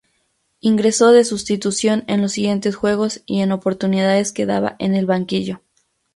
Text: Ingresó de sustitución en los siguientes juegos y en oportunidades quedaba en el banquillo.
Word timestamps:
Ingresó 0.61 1.11
de 1.11 1.23
sustitución 1.23 2.05
en 2.07 2.23
los 2.23 2.31
siguientes 2.31 2.75
juegos 2.75 3.21
y 3.27 3.41
en 3.41 3.51
oportunidades 3.51 4.31
quedaba 4.31 4.75
en 4.79 4.95
el 4.95 5.05
banquillo. 5.05 5.61